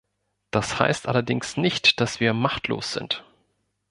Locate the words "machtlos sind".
2.33-3.23